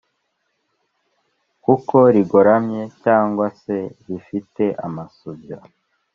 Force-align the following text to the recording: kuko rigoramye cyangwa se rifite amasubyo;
kuko 1.63 1.95
rigoramye 2.15 2.81
cyangwa 3.03 3.45
se 3.61 3.77
rifite 4.07 4.63
amasubyo; 4.85 5.57